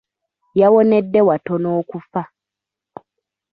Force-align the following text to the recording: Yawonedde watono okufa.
Yawonedde 0.59 1.19
watono 1.27 1.69
okufa. 1.79 2.21